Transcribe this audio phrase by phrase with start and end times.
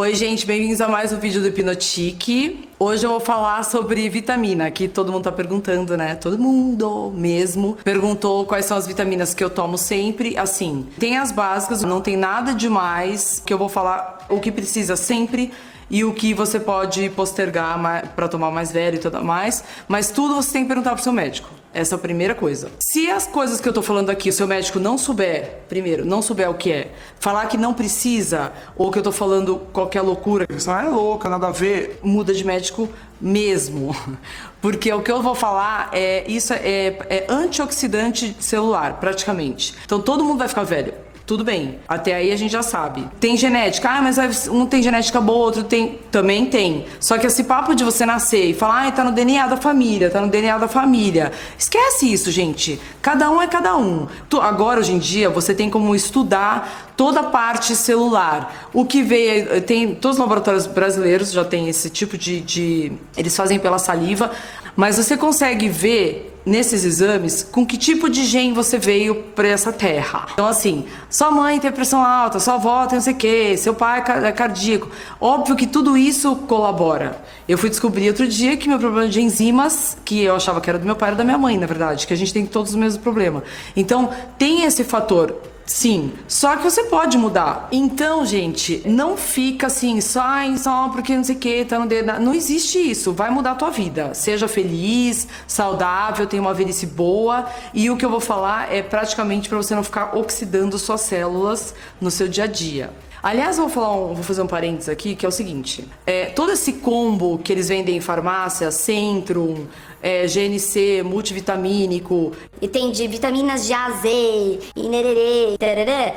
[0.00, 2.66] Oi, gente, bem-vindos a mais um vídeo do Hipnotique.
[2.78, 6.14] Hoje eu vou falar sobre vitamina, que todo mundo tá perguntando, né?
[6.14, 10.38] Todo mundo mesmo perguntou quais são as vitaminas que eu tomo sempre.
[10.38, 14.96] Assim, tem as básicas, não tem nada demais, que eu vou falar o que precisa
[14.96, 15.52] sempre
[15.90, 17.78] e o que você pode postergar
[18.14, 21.12] para tomar mais velho e tudo mais, mas tudo você tem que perguntar pro seu
[21.12, 21.50] médico.
[21.72, 22.68] Essa é a primeira coisa.
[22.80, 26.20] Se as coisas que eu tô falando aqui, o seu médico não souber, primeiro, não
[26.20, 30.46] souber o que é, falar que não precisa, ou que eu tô falando qualquer loucura,
[30.46, 32.88] que você ah, é louca, nada a ver, muda de médico
[33.20, 33.94] mesmo.
[34.60, 39.74] Porque o que eu vou falar é isso é, é antioxidante celular, praticamente.
[39.84, 40.92] Então todo mundo vai ficar velho
[41.30, 41.78] tudo bem.
[41.86, 43.06] Até aí a gente já sabe.
[43.20, 46.00] Tem genética, ah, mas um tem genética boa, outro tem.
[46.10, 46.86] Também tem.
[46.98, 50.10] Só que esse papo de você nascer e falar, ah, tá no DNA da família,
[50.10, 51.30] tá no DNA da família.
[51.56, 52.80] Esquece isso, gente.
[53.00, 54.08] Cada um é cada um.
[54.42, 58.68] Agora, hoje em dia, você tem como estudar toda a parte celular.
[58.74, 59.62] O que veio.
[59.62, 59.94] Tem.
[59.94, 62.40] Todos os laboratórios brasileiros já tem esse tipo de.
[62.40, 64.30] de eles fazem pela saliva,
[64.76, 69.72] mas você consegue ver nesses exames com que tipo de gene você veio para essa
[69.72, 70.26] terra.
[70.32, 73.74] Então, assim, sua mãe tem pressão alta, sua avó tem não sei o quê, seu
[73.74, 74.88] pai é cardíaco.
[75.20, 77.22] Óbvio que tudo isso colabora.
[77.48, 80.78] Eu fui descobrir outro dia que meu problema de enzimas, que eu achava que era
[80.78, 82.76] do meu pai, era da minha mãe, na verdade, que a gente tem todos os
[82.76, 83.42] mesmos problemas.
[83.76, 85.36] Então, tem esse fator
[85.72, 87.68] Sim, só que você pode mudar.
[87.70, 90.20] Então, gente, não fica assim, só,
[90.58, 92.18] só porque não sei o que, tá no dedo.
[92.18, 93.12] Não existe isso.
[93.12, 94.12] Vai mudar a tua vida.
[94.12, 97.46] Seja feliz, saudável, tenha uma velhice boa.
[97.72, 101.72] E o que eu vou falar é praticamente para você não ficar oxidando suas células
[102.00, 102.90] no seu dia a dia.
[103.22, 106.50] Aliás, vou falar um, vou fazer um parênteses aqui, que é o seguinte: é, todo
[106.50, 109.66] esse combo que eles vendem em farmácia, Centrum,
[110.02, 112.32] é, GNC, multivitamínico.
[112.60, 115.56] E tem de vitaminas de A, Z, e nererê.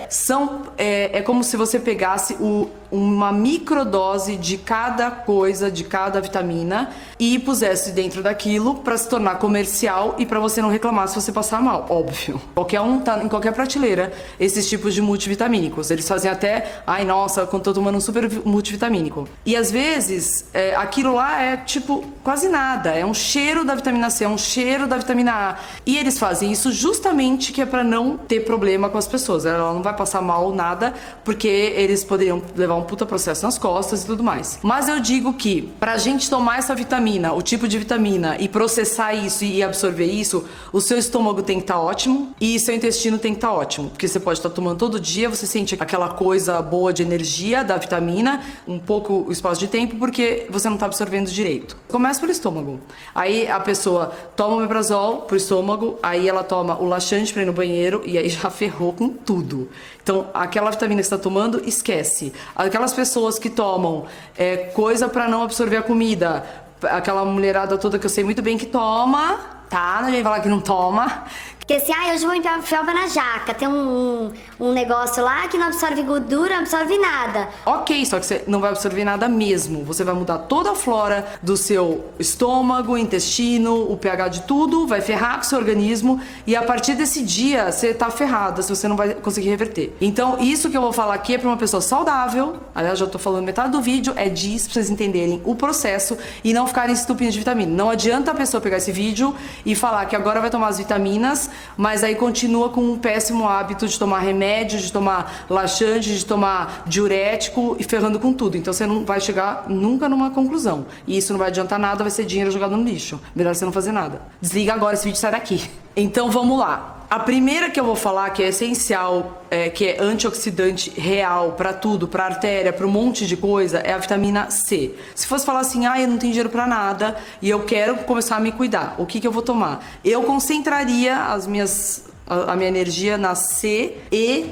[0.09, 6.19] São, é, é como se você pegasse o, uma microdose de cada coisa, de cada
[6.19, 11.16] vitamina e pusesse dentro daquilo para se tornar comercial e para você não reclamar se
[11.16, 12.41] você passar mal, óbvio.
[12.53, 15.89] Qualquer um tá em qualquer prateleira esses tipos de multivitamínicos.
[15.89, 19.28] Eles fazem até, ai nossa, quando tô tomando um super multivitamínico.
[19.45, 24.09] E às vezes é, aquilo lá é tipo quase nada, é um cheiro da vitamina
[24.09, 25.56] C, é um cheiro da vitamina A.
[25.85, 29.45] E eles fazem isso justamente que é para não ter problema com as pessoas.
[29.45, 34.03] Ela não vai passar mal nada, porque eles poderiam levar um puta processo nas costas
[34.03, 34.59] e tudo mais.
[34.61, 39.13] Mas eu digo que pra gente tomar essa vitamina, o tipo de vitamina e processar
[39.13, 43.17] isso e absorver isso, o seu estômago tem que estar tá ótimo e seu intestino
[43.17, 45.75] tem que estar tá ótimo, porque você pode estar tá tomando todo dia, você sente
[45.79, 50.67] aquela coisa boa de energia da vitamina, um pouco o espaço de tempo, porque você
[50.67, 51.77] não está absorvendo direito.
[51.88, 52.79] Começa pelo estômago.
[53.13, 57.45] Aí a pessoa toma o omeprazol pro estômago, aí ela toma o laxante para ir
[57.45, 59.69] no banheiro e aí já ferrou com tudo.
[60.01, 62.34] Então, aquela vitamina que está tomando, esquece.
[62.56, 64.06] Aquelas pessoas que tomam
[64.38, 66.45] é, coisa para não absorver a comida,
[66.83, 69.39] aquela mulherada toda que eu sei muito bem que toma,
[69.69, 70.01] tá?
[70.03, 71.23] Não vem falar que não toma,
[71.66, 73.53] porque assim, ah, hoje vou enfiar felva na jaca.
[73.53, 77.47] Tem um, um, negócio lá que não absorve gordura, não absorve nada.
[77.66, 79.81] Ok, só que você não vai absorver nada mesmo.
[79.85, 85.00] Você vai mudar toda a flora do seu estômago, intestino, o pH de tudo, vai
[85.00, 86.19] ferrar com o seu organismo.
[86.46, 89.95] E a partir desse dia, você tá ferrada se você não vai conseguir reverter.
[90.01, 92.57] Então, isso que eu vou falar aqui é pra uma pessoa saudável.
[92.75, 96.53] Aliás, já tô falando metade do vídeo, é disso pra vocês entenderem o processo e
[96.53, 97.72] não ficarem estupindo de vitamina.
[97.74, 99.34] Não adianta a pessoa pegar esse vídeo
[99.66, 103.88] e falar que agora vai tomar as vitaminas mas aí continua com um péssimo hábito
[103.88, 108.58] de tomar remédio, de tomar laxante, de tomar diurético e ferrando com tudo.
[108.58, 110.86] Então você não vai chegar nunca numa conclusão.
[111.08, 113.19] E isso não vai adiantar nada, vai ser dinheiro jogado no lixo.
[113.36, 114.22] Melhor você não fazer nada.
[114.42, 115.69] Desliga agora esse vídeo sai daqui.
[115.96, 116.93] Então vamos lá.
[117.13, 121.72] A primeira que eu vou falar, que é essencial, é, que é antioxidante real para
[121.72, 124.96] tudo, para artéria, para um monte de coisa, é a vitamina C.
[125.13, 128.38] Se fosse falar assim, ah, eu não tenho dinheiro para nada e eu quero começar
[128.38, 129.85] a me cuidar, o que, que eu vou tomar?
[130.03, 134.51] Eu concentraria as minhas, a, a minha energia na C, E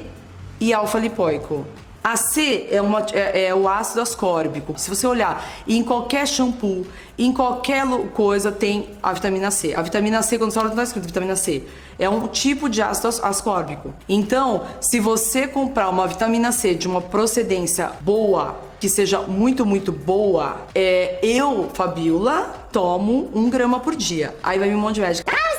[0.60, 1.66] e alfa-lipoico.
[2.02, 4.74] A C é, uma, é, é, o ácido ascórbico.
[4.76, 9.74] Se você olhar em qualquer shampoo, em qualquer coisa tem a vitamina C.
[9.74, 11.62] A vitamina C, quando você olha, não está escrito vitamina C.
[11.98, 13.94] É um tipo de ácido ascórbico.
[14.08, 19.92] Então, se você comprar uma vitamina C de uma procedência boa, que seja muito, muito
[19.92, 24.34] boa, é, eu, Fabiola, tomo um grama por dia.
[24.42, 25.30] Aí vai me um monte de médico.
[25.30, 25.52] Ah,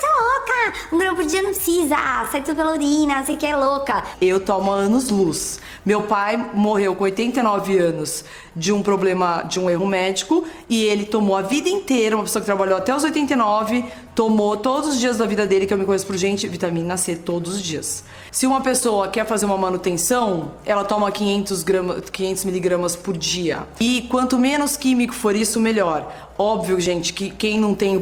[0.91, 1.95] Um grama por dia não precisa.
[2.31, 4.03] Sai tudo pela urina, você que é louca.
[4.21, 5.59] Eu tomo anos luz.
[5.85, 8.23] Meu pai morreu com 89 anos
[8.55, 12.41] de um problema, de um erro médico, e ele tomou a vida inteira, uma pessoa
[12.41, 13.83] que trabalhou até os 89,
[14.15, 17.15] tomou todos os dias da vida dele, que eu me conheço por gente, vitamina C
[17.15, 18.03] todos os dias.
[18.31, 23.63] Se uma pessoa quer fazer uma manutenção, ela toma 500, gramas, 500 miligramas por dia.
[23.79, 26.11] E quanto menos químico for isso, melhor.
[26.37, 28.01] Óbvio, gente, que quem não tem,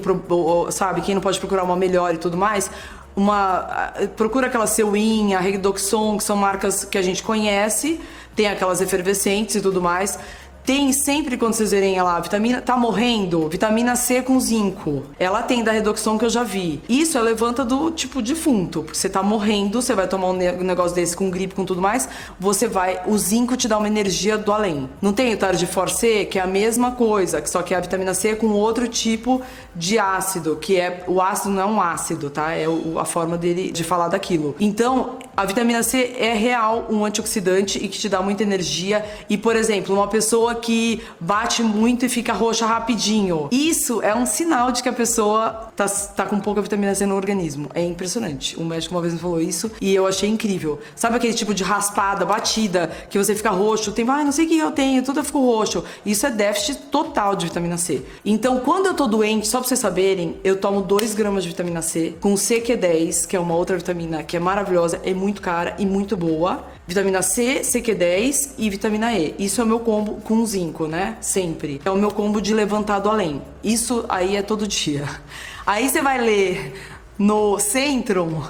[0.71, 2.69] sabe, quem não pode procurar uma melhor e tudo mais,
[3.15, 7.99] uma procura aquela Sewin, a Redoxon, que são marcas que a gente conhece,
[8.35, 10.17] tem aquelas efervescentes e tudo mais.
[10.63, 15.03] Tem sempre quando vocês verem ela, vitamina tá morrendo, vitamina C com zinco.
[15.17, 16.81] Ela tem da redução que eu já vi.
[16.87, 20.95] Isso é levanta do tipo defunto, porque você tá morrendo, você vai tomar um negócio
[20.95, 22.07] desse com gripe, com tudo mais,
[22.39, 24.89] você vai, o zinco te dá uma energia do além.
[25.01, 28.13] Não tem o tarde C, que é a mesma coisa, só que é a vitamina
[28.13, 29.41] C com outro tipo
[29.75, 32.51] de ácido, que é o ácido não é um ácido, tá?
[32.51, 32.65] É
[32.99, 34.55] a forma dele de falar daquilo.
[34.59, 39.05] Então, a vitamina C é real um antioxidante e que te dá muita energia.
[39.29, 43.47] E, por exemplo, uma pessoa que bate muito e fica roxa rapidinho.
[43.51, 47.15] Isso é um sinal de que a pessoa tá, tá com pouca vitamina C no
[47.15, 47.69] organismo.
[47.73, 48.59] É impressionante.
[48.59, 50.79] O médico uma vez me falou isso e eu achei incrível.
[50.95, 54.49] Sabe aquele tipo de raspada, batida, que você fica roxo, tem, ai, não sei o
[54.49, 55.83] que eu tenho, tudo eu fico roxo.
[56.05, 58.03] Isso é déficit total de vitamina C.
[58.25, 61.81] Então, quando eu tô doente, só pra vocês saberem, eu tomo 2 gramas de vitamina
[61.81, 65.85] C com CQ10, que é uma outra vitamina que é maravilhosa, é muito cara e
[65.85, 69.33] muito boa vitamina C, CQ10 e vitamina E.
[69.39, 71.15] Isso é o meu combo com zinco, né?
[71.21, 71.79] Sempre.
[71.85, 73.41] É o meu combo de levantado além.
[73.63, 75.05] Isso aí é todo dia.
[75.65, 76.73] Aí você vai ler
[77.17, 78.41] no Centrum,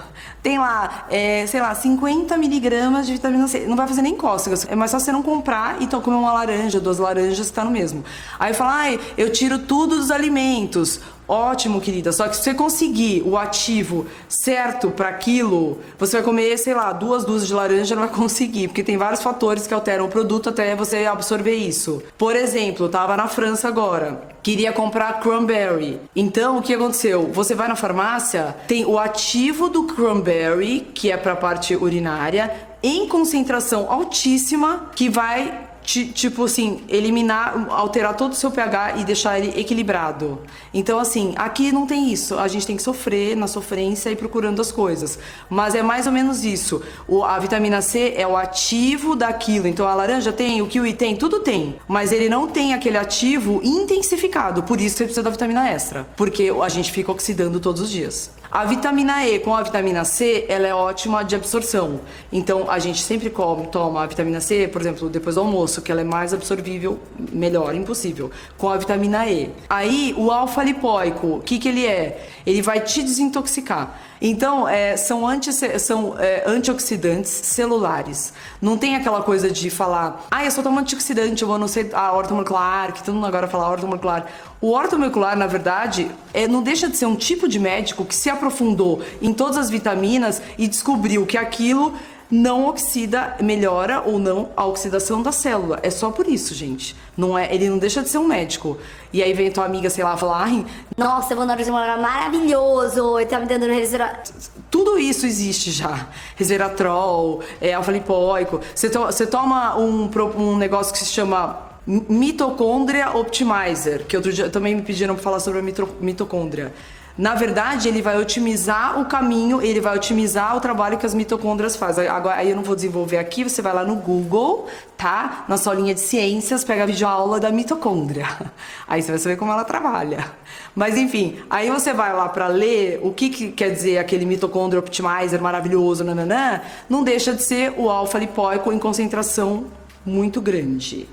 [0.41, 3.65] tem lá, é, sei lá, 50 miligramas de vitamina C.
[3.67, 4.65] Não vai fazer nem cócegas.
[4.67, 7.69] É mais só você não comprar e então comer uma laranja, duas laranjas, tá no
[7.69, 8.03] mesmo.
[8.39, 11.00] Aí fala, ai, eu tiro tudo dos alimentos.
[11.27, 12.12] Ótimo, querida.
[12.12, 16.91] Só que se você conseguir o ativo certo para aquilo, você vai comer, sei lá,
[16.91, 20.50] duas dúzias de laranja, não vai conseguir, porque tem vários fatores que alteram o produto
[20.50, 22.03] até você absorver isso.
[22.18, 26.00] Por exemplo, eu tava na França agora, queria comprar cranberry.
[26.15, 27.29] Então, o que aconteceu?
[27.31, 32.53] Você vai na farmácia, tem o ativo do cranberry, que é para a parte urinária,
[32.83, 35.70] em concentração altíssima, que vai
[36.13, 40.39] tipo assim, eliminar, alterar todo o seu pH e deixar ele equilibrado.
[40.73, 42.38] Então, assim, aqui não tem isso.
[42.38, 45.19] A gente tem que sofrer na sofrência e procurando as coisas.
[45.49, 46.81] Mas é mais ou menos isso.
[47.07, 49.67] O, a vitamina C é o ativo daquilo.
[49.67, 51.75] Então, a laranja tem, o kiwi tem, tudo tem.
[51.88, 54.63] Mas ele não tem aquele ativo intensificado.
[54.63, 56.07] Por isso você precisa da vitamina extra.
[56.15, 58.40] Porque a gente fica oxidando todos os dias.
[58.51, 62.01] A vitamina E com a vitamina C, ela é ótima de absorção.
[62.33, 65.89] Então, a gente sempre come, toma a vitamina C, por exemplo, depois do almoço, que
[65.89, 67.00] ela é mais absorvível,
[67.31, 69.50] melhor, impossível, com a vitamina E.
[69.69, 72.27] Aí, o alfa-lipoico, o que, que ele é?
[72.45, 73.98] Ele vai te desintoxicar.
[74.21, 78.33] Então, é, são, anti, são é, antioxidantes celulares.
[78.62, 81.89] Não tem aquela coisa de falar, ah, eu só tomo antioxidante, eu vou não sei,
[81.94, 84.27] a ortomolecular, que todo mundo agora fala ortomolecular.
[84.62, 88.30] O ortomolecular, na verdade, é, não deixa de ser um tipo de médico que se
[88.30, 91.96] aprofundou em todas as vitaminas e descobriu que aquilo
[92.30, 95.80] não oxida, melhora ou não a oxidação da célula.
[95.84, 96.96] É só por isso, gente.
[97.18, 98.78] Não é, ele não deixa de ser um médico.
[99.12, 100.66] E aí vem tua amiga, sei lá, falar, ai,
[100.96, 104.34] nossa, eu vou no maravilhoso, ele tá me dando resveratrol.
[104.69, 106.08] Tudo isso existe já.
[106.38, 108.62] Resveratrol, é, alfa-lipoico.
[108.74, 111.70] Você, to, você toma um, um negócio que se chama
[112.07, 115.63] mitocôndria optimizer, que outro dia também me pediram para falar sobre a
[115.99, 116.71] mitocôndria.
[117.17, 121.75] Na verdade, ele vai otimizar o caminho, ele vai otimizar o trabalho que as mitocôndrias
[121.75, 122.07] fazem.
[122.07, 125.43] Agora, aí eu não vou desenvolver aqui, você vai lá no Google, tá?
[125.50, 128.27] Na sua linha de ciências, pega a videoaula da mitocôndria.
[128.88, 130.31] Aí você vai saber como ela trabalha.
[130.74, 134.79] Mas enfim, aí você vai lá para ler o que, que, quer dizer aquele mitocôndria
[134.79, 139.65] optimizer maravilhoso, nananã, não deixa de ser o alfa-lipóico em concentração
[140.05, 141.07] muito grande.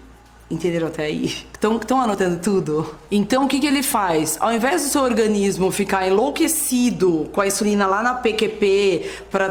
[0.50, 1.26] Entenderam até aí?
[1.52, 2.94] Estão anotando tudo?
[3.10, 4.38] Então o que, que ele faz?
[4.40, 9.50] Ao invés do seu organismo ficar enlouquecido com a insulina lá na PQP para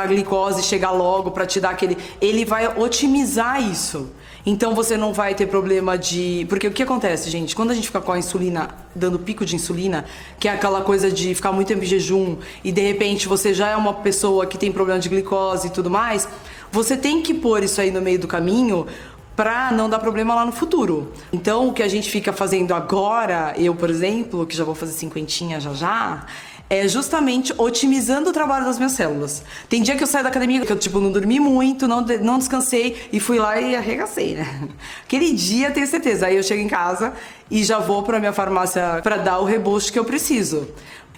[0.00, 1.98] a glicose chegar logo, para te dar aquele.
[2.18, 4.10] Ele vai otimizar isso.
[4.46, 6.46] Então você não vai ter problema de.
[6.48, 7.54] Porque o que acontece, gente?
[7.54, 10.06] Quando a gente fica com a insulina, dando pico de insulina,
[10.40, 13.76] que é aquela coisa de ficar muito em jejum e de repente você já é
[13.76, 16.26] uma pessoa que tem problema de glicose e tudo mais,
[16.72, 18.86] você tem que pôr isso aí no meio do caminho
[19.38, 21.12] para não dar problema lá no futuro.
[21.32, 24.90] Então, o que a gente fica fazendo agora, eu, por exemplo, que já vou fazer
[24.90, 26.26] cinquentinha já já,
[26.68, 29.44] é justamente otimizando o trabalho das minhas células.
[29.68, 32.36] Tem dia que eu saio da academia que eu, tipo, não dormi muito, não, não
[32.36, 34.68] descansei e fui lá e arregacei, né?
[35.06, 36.26] Aquele dia, tenho certeza.
[36.26, 37.12] Aí eu chego em casa
[37.48, 40.66] e já vou para minha farmácia para dar o reboot que eu preciso.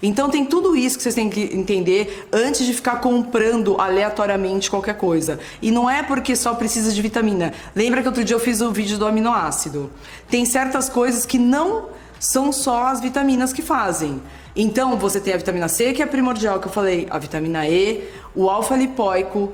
[0.03, 4.97] Então tem tudo isso que vocês têm que entender antes de ficar comprando aleatoriamente qualquer
[4.97, 5.39] coisa.
[5.61, 7.53] E não é porque só precisa de vitamina.
[7.75, 9.91] Lembra que outro dia eu fiz o vídeo do aminoácido?
[10.29, 11.89] Tem certas coisas que não
[12.19, 14.21] são só as vitaminas que fazem.
[14.55, 18.09] Então você tem a vitamina C, que é primordial, que eu falei, a vitamina E,
[18.35, 19.53] o alfa-lipoico,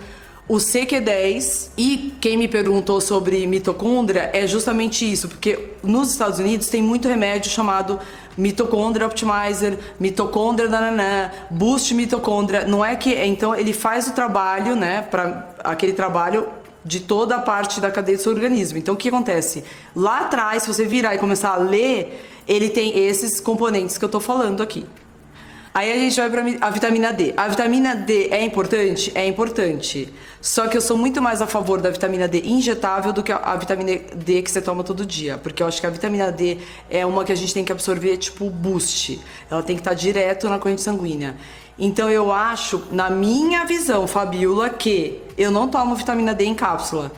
[0.48, 6.68] o CQ10 e quem me perguntou sobre mitocôndria é justamente isso, porque nos Estados Unidos
[6.68, 7.98] tem muito remédio chamado
[8.38, 15.02] mitocôndria optimizer, mitocôndria nananã, boost mitocôndria, não é que então ele faz o trabalho, né,
[15.02, 16.48] para aquele trabalho
[16.84, 18.78] de toda a parte da cadeia do seu organismo.
[18.78, 19.64] Então o que acontece?
[19.96, 24.08] Lá atrás, se você virar e começar a ler, ele tem esses componentes que eu
[24.08, 24.86] tô falando aqui.
[25.76, 27.34] Aí a gente vai para a vitamina D.
[27.36, 29.12] A vitamina D é importante?
[29.14, 30.10] É importante.
[30.40, 33.54] Só que eu sou muito mais a favor da vitamina D injetável do que a
[33.56, 35.36] vitamina D que você toma todo dia.
[35.36, 36.56] Porque eu acho que a vitamina D
[36.88, 39.20] é uma que a gente tem que absorver tipo boost.
[39.50, 41.36] Ela tem que estar direto na corrente sanguínea.
[41.78, 47.12] Então eu acho, na minha visão, Fabiola, que eu não tomo vitamina D em cápsula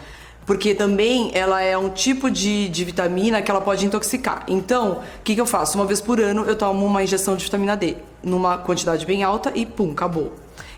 [0.49, 4.45] porque também ela é um tipo de, de vitamina que ela pode intoxicar.
[4.49, 5.77] Então, o que, que eu faço?
[5.77, 9.53] Uma vez por ano eu tomo uma injeção de vitamina D, numa quantidade bem alta
[9.55, 10.33] e pum, acabou.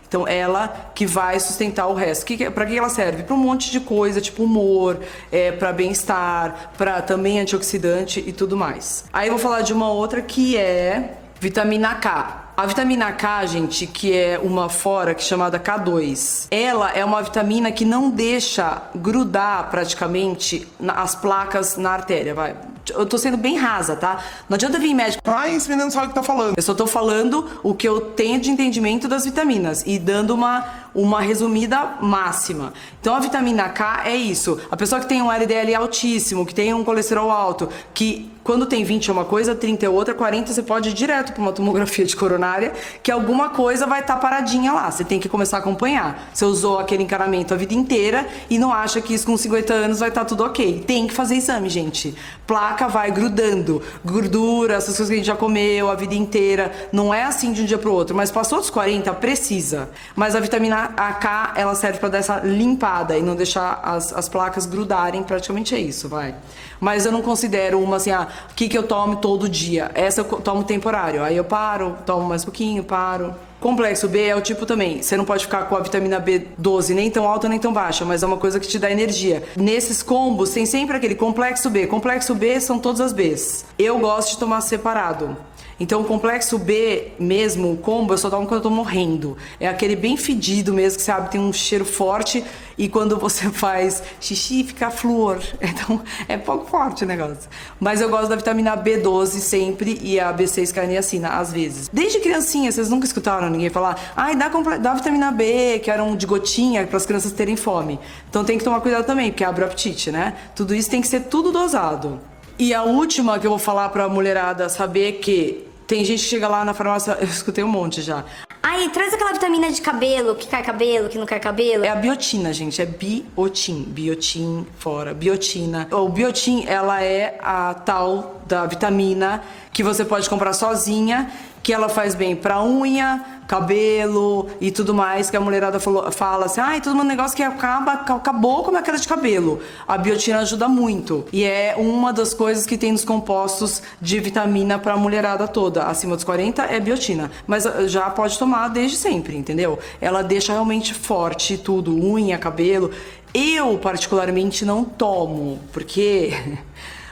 [0.08, 2.26] Então, ela que vai sustentar o resto.
[2.26, 3.22] Que, para que ela serve?
[3.22, 4.98] Para um monte de coisa, tipo humor,
[5.30, 9.04] é, para bem-estar, para também antioxidante e tudo mais.
[9.12, 12.39] Aí eu vou falar de uma outra que é vitamina K.
[12.60, 17.22] A vitamina K, gente, que é uma fora que é chamada K2, ela é uma
[17.22, 22.54] vitamina que não deixa grudar praticamente as placas na artéria, vai.
[22.90, 24.22] Eu tô sendo bem rasa, tá?
[24.46, 25.22] Não adianta vir médico.
[25.24, 26.54] Ai, esse menino sabe o que tá falando.
[26.54, 30.89] Eu só tô falando o que eu tenho de entendimento das vitaminas e dando uma,
[30.94, 32.72] uma resumida máxima.
[33.00, 34.58] Então a vitamina K é isso.
[34.70, 38.82] A pessoa que tem um LDL altíssimo, que tem um colesterol alto, que quando tem
[38.82, 42.04] 20 é uma coisa, 30 é outra, 40 você pode ir direto para uma tomografia
[42.04, 44.90] de coronária, que alguma coisa vai estar tá paradinha lá.
[44.90, 46.30] Você tem que começar a acompanhar.
[46.32, 50.00] Você usou aquele encaramento a vida inteira e não acha que isso com 50 anos
[50.00, 50.82] vai estar tá tudo ok.
[50.86, 52.14] Tem que fazer exame, gente.
[52.46, 56.72] Placa vai grudando, gordura, essas coisas que a gente já comeu a vida inteira.
[56.92, 59.90] Não é assim de um dia para o outro, mas passou dos 40, precisa.
[60.16, 64.28] Mas a vitamina AK, ela serve para dar essa limpada e não deixar as, as
[64.28, 66.34] placas grudarem, praticamente é isso, vai.
[66.80, 69.90] Mas eu não considero uma assim, ah, o que, que eu tomo todo dia.
[69.94, 71.22] Essa eu tomo temporário.
[71.22, 73.34] Aí eu paro, tomo mais um pouquinho, paro.
[73.60, 75.02] Complexo B é o tipo também.
[75.02, 78.22] Você não pode ficar com a vitamina B12 nem tão alta nem tão baixa, mas
[78.22, 79.42] é uma coisa que te dá energia.
[79.54, 81.86] Nesses combos tem sempre aquele complexo B.
[81.86, 83.66] Complexo B são todas as Bs.
[83.78, 85.36] Eu gosto de tomar separado.
[85.80, 89.34] Então, o complexo B mesmo, o combo, eu só tomo quando eu tô morrendo.
[89.58, 92.44] É aquele bem fedido mesmo, que sabe, tem um cheiro forte
[92.76, 95.38] e quando você faz xixi fica flúor.
[95.80, 97.48] Então, é pouco forte o negócio.
[97.78, 101.88] Mas eu gosto da vitamina B12 sempre e a B6 carniacina, às vezes.
[101.90, 106.14] Desde criancinha, vocês nunca escutaram ninguém falar, ai, dá, dá vitamina B, que era um
[106.14, 107.98] de gotinha, para as crianças terem fome.
[108.28, 110.34] Então, tem que tomar cuidado também, porque abre o apetite, né?
[110.54, 112.20] Tudo isso tem que ser tudo dosado.
[112.58, 116.46] E a última que eu vou falar pra mulherada saber que tem gente que chega
[116.46, 118.24] lá na farmácia, eu escutei um monte já.
[118.62, 121.84] Aí, traz aquela vitamina de cabelo, que cai cabelo, que não cai cabelo.
[121.84, 123.82] É a biotina, gente, é biotin.
[123.88, 125.88] Biotin fora, biotina.
[125.90, 129.42] O biotin, ela é a tal da vitamina
[129.72, 131.28] que você pode comprar sozinha,
[131.60, 136.46] que ela faz bem pra unha, cabelo e tudo mais, que a mulherada falou, fala
[136.46, 139.58] assim, ai, ah, todo mundo negócio que acaba, acabou com a queda de cabelo.
[139.88, 141.24] A biotina ajuda muito.
[141.32, 145.82] E é uma das coisas que tem nos compostos de vitamina pra mulherada toda.
[145.82, 147.28] Acima dos 40 é biotina.
[147.44, 149.80] Mas ah, já pode tomar desde sempre, entendeu?
[150.00, 152.92] Ela deixa realmente forte tudo, unha, cabelo.
[153.34, 156.32] Eu, particularmente, não tomo, porque.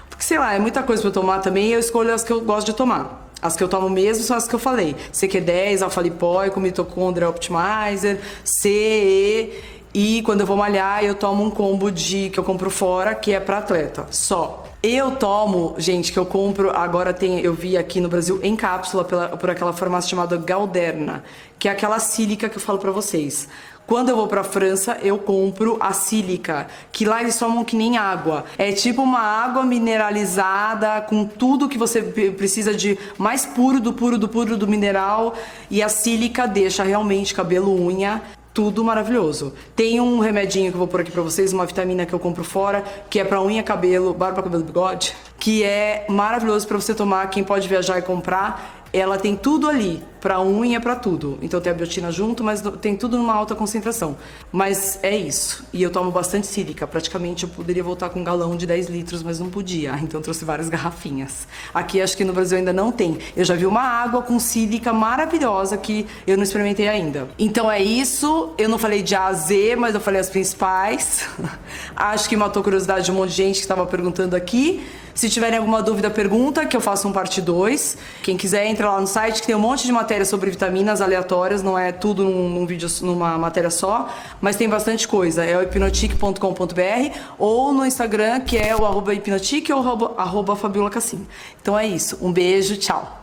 [0.08, 2.40] Porque, sei lá, é muita coisa pra tomar também e eu escolho as que eu
[2.40, 3.27] gosto de tomar.
[3.40, 4.96] As que eu tomo mesmo são as que eu falei.
[5.12, 9.52] CQ10, alfa-lipóico, mitocôndria optimizer, CE
[9.94, 13.32] e quando eu vou malhar eu tomo um combo de que eu compro fora, que
[13.32, 14.67] é para atleta, só.
[14.80, 19.02] Eu tomo, gente, que eu compro, agora tem, eu vi aqui no Brasil em cápsula
[19.02, 21.24] pela, por aquela farmácia chamada Galderna,
[21.58, 23.48] que é aquela sílica que eu falo para vocês.
[23.88, 27.96] Quando eu vou pra França, eu compro a sílica, que lá eles tomam que nem
[27.96, 28.44] água.
[28.56, 34.16] É tipo uma água mineralizada com tudo que você precisa de mais puro do puro
[34.16, 35.34] do puro do mineral.
[35.68, 38.22] E a sílica deixa realmente cabelo, unha
[38.58, 39.52] tudo maravilhoso.
[39.76, 42.42] Tem um remedinho que eu vou pôr aqui pra vocês, uma vitamina que eu compro
[42.42, 47.30] fora, que é pra unha, cabelo, barba, cabelo, bigode, que é maravilhoso para você tomar,
[47.30, 48.77] quem pode viajar e comprar.
[48.92, 51.38] Ela tem tudo ali Pra unha, pra tudo.
[51.40, 54.16] Então tem a biotina junto, mas tem tudo numa alta concentração.
[54.50, 55.64] Mas é isso.
[55.72, 56.86] E eu tomo bastante sílica.
[56.86, 59.96] Praticamente eu poderia voltar com um galão de 10 litros, mas não podia.
[60.08, 61.46] Então trouxe várias garrafinhas.
[61.74, 63.18] Aqui acho que no Brasil ainda não tem.
[63.36, 67.28] Eu já vi uma água com sílica maravilhosa que eu não experimentei ainda.
[67.38, 68.54] Então é isso.
[68.56, 71.28] Eu não falei de A a Z, mas eu falei as principais.
[71.94, 74.82] acho que matou curiosidade de um monte de gente que estava perguntando aqui.
[75.18, 77.98] Se tiverem alguma dúvida, pergunta, que eu faço um parte 2.
[78.22, 81.60] Quem quiser, entra lá no site, que tem um monte de matéria sobre vitaminas aleatórias,
[81.60, 84.08] não é tudo num, num vídeo, numa matéria só,
[84.40, 85.44] mas tem bastante coisa.
[85.44, 90.88] É o hipnotic.com.br ou no Instagram, que é o arroba hipnotic ou arroba, arroba Fabiola
[90.88, 91.26] Cassim.
[91.60, 92.16] Então é isso.
[92.22, 93.17] Um beijo, tchau.